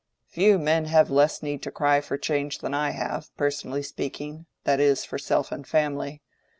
[0.25, 5.05] Few men have less need to cry for change than I have, personally speaking—that is,
[5.05, 6.23] for self and family.